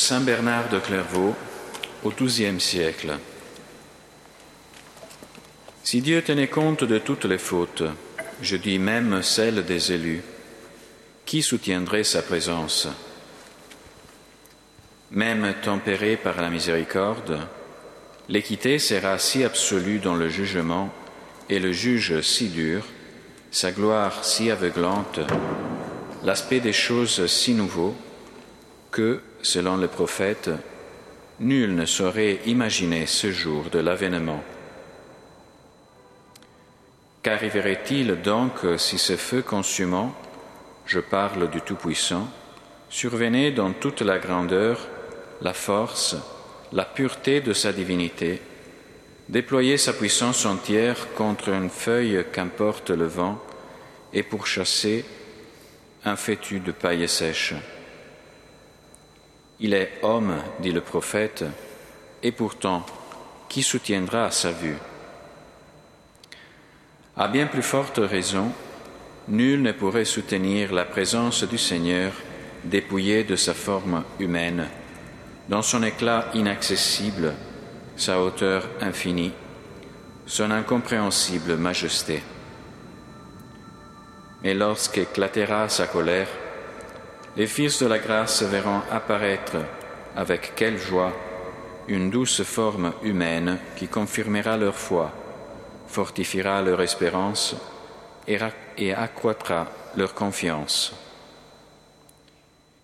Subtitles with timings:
[0.00, 1.36] Saint Bernard de Clairvaux
[2.04, 3.18] au XIIe siècle.
[5.84, 7.82] Si Dieu tenait compte de toutes les fautes,
[8.40, 10.22] je dis même celles des élus,
[11.26, 12.88] qui soutiendrait sa présence?
[15.10, 17.38] Même tempérée par la miséricorde,
[18.30, 20.90] l'équité sera si absolue dans le jugement
[21.50, 22.86] et le juge si dur,
[23.50, 25.20] sa gloire si aveuglante,
[26.24, 27.94] l'aspect des choses si nouveau,
[28.90, 30.50] que, selon le prophète,
[31.40, 34.42] nul ne saurait imaginer ce jour de l'avènement.
[37.22, 40.14] Qu'arriverait-il donc si ce feu consumant,
[40.86, 42.28] je parle du Tout-Puissant,
[42.88, 44.88] survenait dans toute la grandeur,
[45.42, 46.16] la force,
[46.72, 48.40] la pureté de sa divinité,
[49.28, 53.40] déployait sa puissance entière contre une feuille qu'importe le vent
[54.12, 55.04] et pour chasser
[56.04, 57.54] un fétu de paille sèche?
[59.62, 61.44] Il est homme, dit le prophète,
[62.22, 62.86] et pourtant,
[63.48, 64.78] qui soutiendra sa vue?
[67.14, 68.52] À bien plus forte raison,
[69.28, 72.12] nul ne pourrait soutenir la présence du Seigneur
[72.64, 74.66] dépouillé de sa forme humaine,
[75.50, 77.34] dans son éclat inaccessible,
[77.96, 79.32] sa hauteur infinie,
[80.24, 82.22] son incompréhensible majesté.
[84.42, 86.28] Mais lorsqu'éclatera sa colère,
[87.36, 89.56] les fils de la grâce verront apparaître
[90.16, 91.12] avec quelle joie
[91.88, 95.12] une douce forme humaine qui confirmera leur foi,
[95.88, 97.56] fortifiera leur espérance
[98.26, 100.92] et accroîtra leur confiance.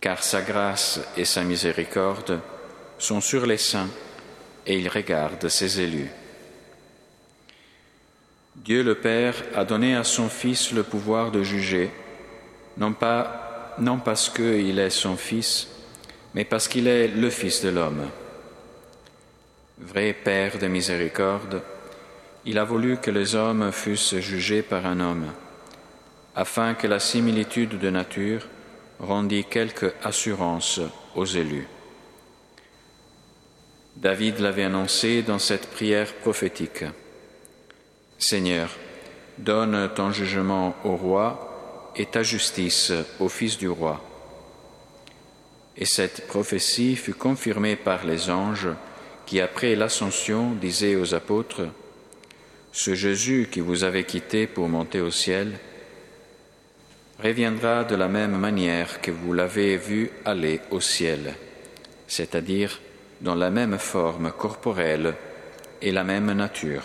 [0.00, 2.40] Car sa grâce et sa miséricorde
[2.98, 3.90] sont sur les saints
[4.66, 6.10] et il regarde ses élus.
[8.56, 11.90] Dieu le Père a donné à son Fils le pouvoir de juger,
[12.76, 13.47] non pas
[13.80, 15.68] non parce qu'il est son Fils,
[16.34, 18.08] mais parce qu'il est le Fils de l'homme.
[19.78, 21.62] Vrai Père de miséricorde,
[22.44, 25.32] il a voulu que les hommes fussent jugés par un homme,
[26.34, 28.46] afin que la similitude de nature
[28.98, 30.80] rendît quelque assurance
[31.14, 31.68] aux élus.
[33.96, 36.84] David l'avait annoncé dans cette prière prophétique.
[38.18, 38.70] Seigneur,
[39.38, 41.47] donne ton jugement au roi
[41.96, 44.02] et ta justice au Fils du roi.
[45.76, 48.68] Et cette prophétie fut confirmée par les anges
[49.26, 51.68] qui, après l'ascension, disaient aux apôtres,
[52.72, 55.58] Ce Jésus qui vous avait quitté pour monter au ciel,
[57.22, 61.34] reviendra de la même manière que vous l'avez vu aller au ciel,
[62.06, 62.80] c'est-à-dire
[63.20, 65.14] dans la même forme corporelle
[65.82, 66.82] et la même nature.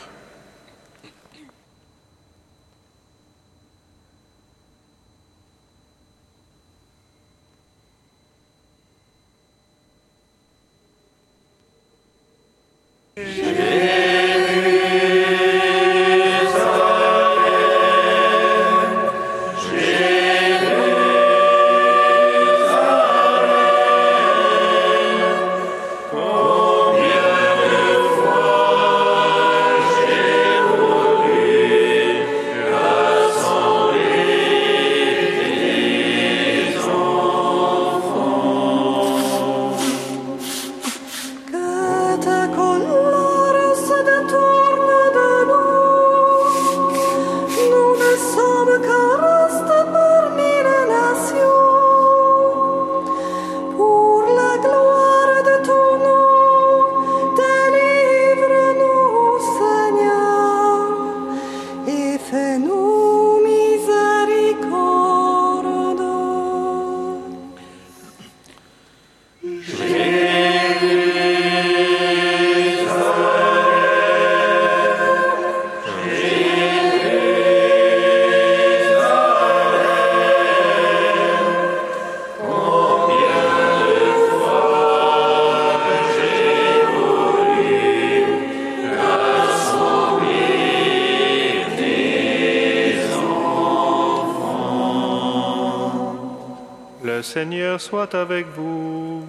[97.24, 99.26] Seigneur soit avec vous.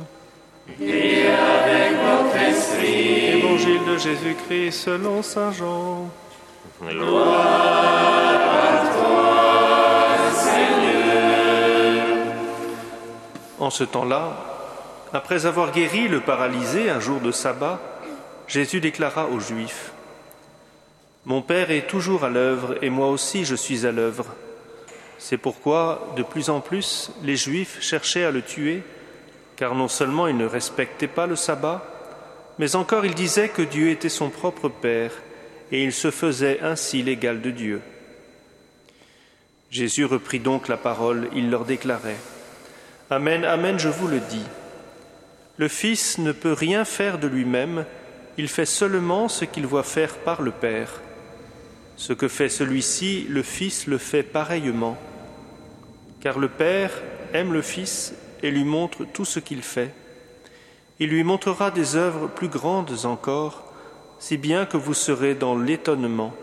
[0.81, 3.38] Et avec votre esprit.
[3.38, 6.11] Évangile de Jésus-Christ selon Saint Jean.
[6.82, 12.06] Gloire à toi, Seigneur.
[13.61, 14.37] En ce temps-là,
[15.12, 17.81] après avoir guéri le paralysé un jour de sabbat,
[18.49, 19.93] Jésus déclara aux Juifs,
[21.25, 24.26] Mon Père est toujours à l'œuvre et moi aussi je suis à l'œuvre.
[25.19, 28.83] C'est pourquoi, de plus en plus, les Juifs cherchaient à le tuer,
[29.57, 31.85] car non seulement il ne respectait pas le sabbat,
[32.59, 35.13] mais encore il disait que Dieu était son propre Père,
[35.73, 37.81] et il se faisait ainsi l'égal de Dieu.
[39.71, 42.19] Jésus reprit donc la parole, il leur déclarait,
[43.11, 44.47] Amen, Amen, je vous le dis.
[45.57, 47.85] Le Fils ne peut rien faire de lui-même,
[48.39, 51.01] il fait seulement ce qu'il voit faire par le Père.
[51.96, 54.99] Ce que fait celui-ci, le Fils le fait pareillement,
[56.20, 56.91] car le Père
[57.32, 59.93] aime le Fils et lui montre tout ce qu'il fait.
[61.00, 63.64] Il lui montrera des œuvres plus grandes encore,
[64.19, 66.35] si bien que vous serez dans l'étonnement.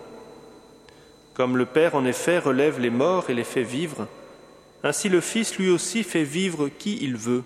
[1.33, 4.07] Comme le Père en effet relève les morts et les fait vivre,
[4.83, 7.43] ainsi le Fils lui aussi fait vivre qui il veut,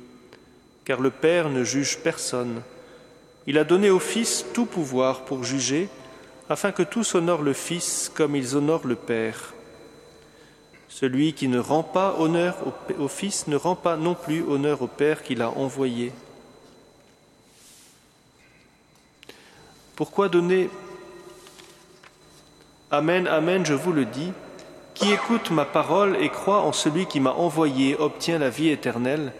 [0.85, 2.61] car le Père ne juge personne.
[3.47, 5.89] Il a donné au Fils tout pouvoir pour juger,
[6.49, 9.53] afin que tous honorent le Fils comme ils honorent le Père.
[10.87, 12.55] Celui qui ne rend pas honneur
[12.99, 16.13] au, Fils ne rend pas non plus honneur au Père qui l'a envoyé.
[19.95, 20.69] Pourquoi donner
[22.91, 24.31] Amen, Amen, je vous le dis,
[24.93, 29.33] qui écoute ma parole et croit en celui qui m'a envoyé obtient la vie éternelle,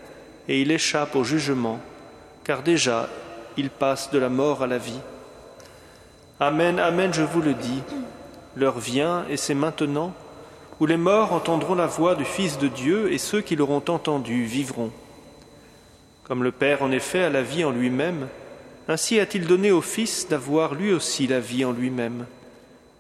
[0.48, 1.80] et il échappe au jugement,
[2.44, 3.08] car déjà
[3.56, 5.00] il passe de la mort à la vie.
[6.42, 7.82] Amen, Amen, je vous le dis,
[8.58, 10.14] l'heure vient, et c'est maintenant,
[10.82, 14.44] où les morts entendront la voix du Fils de Dieu, et ceux qui l'auront entendu
[14.44, 14.92] vivront.
[16.26, 18.28] Comme le Père en effet a la vie en lui-même,
[18.90, 22.26] ainsi a-t-il donné au Fils d'avoir lui aussi la vie en lui-même,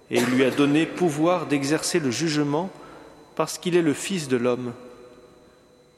[0.10, 2.70] et il lui a donné pouvoir d'exercer le jugement
[3.36, 4.72] parce qu'il est le Fils de l'homme.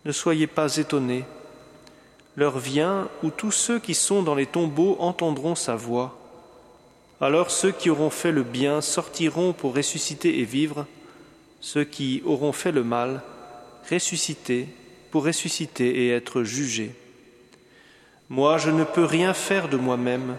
[0.06, 1.24] Ne soyez pas étonnés.
[2.36, 6.18] L'heure vient où tous ceux qui sont dans les tombeaux entendront sa voix.
[7.19, 10.85] Alors ceux qui auront fait le bien sortiront pour ressusciter et vivre,
[11.61, 13.21] ceux qui auront fait le mal
[13.89, 14.67] ressusciter
[15.11, 16.93] pour ressusciter et être jugés.
[18.29, 20.35] Moi, je ne peux rien faire de moi-même.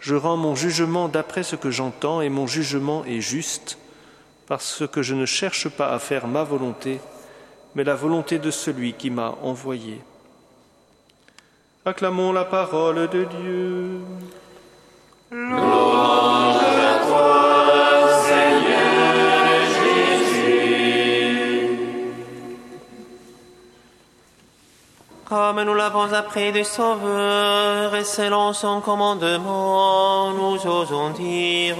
[0.00, 3.78] Je rends mon jugement d'après ce que j'entends et mon jugement est juste,
[4.46, 6.98] parce que je ne cherche pas à faire ma volonté,
[7.74, 10.00] mais la volonté de celui qui m'a envoyé.
[11.84, 14.00] Acclamons la parole de Dieu.
[25.34, 31.74] Comme nous l'avons appris du Sauveur et selon son commandement, nous osons dire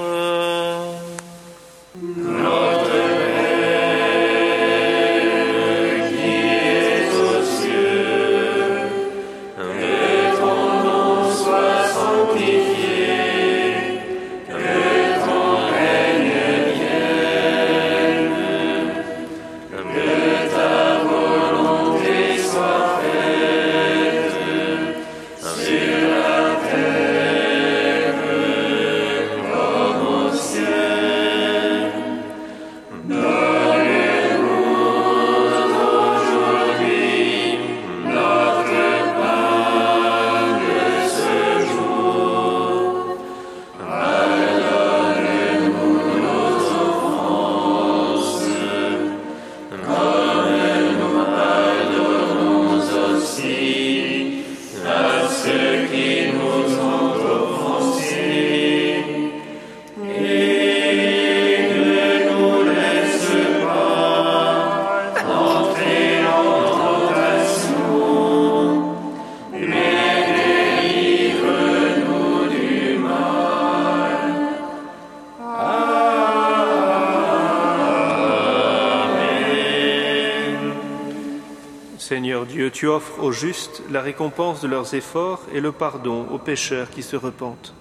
[82.45, 86.39] Seigneur Dieu, tu offres aux justes la récompense de leurs efforts et le pardon aux
[86.39, 87.73] pécheurs qui se repentent.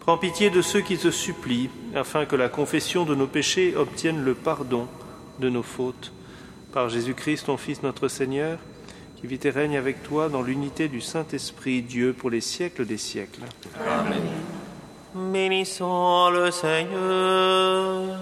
[0.00, 4.22] Prends pitié de ceux qui te supplient, afin que la confession de nos péchés obtienne
[4.22, 4.86] le pardon
[5.40, 6.12] de nos fautes.
[6.72, 8.58] Par Jésus-Christ, ton Fils notre Seigneur,
[9.18, 12.98] qui vit et règne avec toi dans l'unité du Saint-Esprit, Dieu, pour les siècles des
[12.98, 13.40] siècles.
[13.80, 14.20] Amen.
[15.14, 18.18] Bénissons le Seigneur.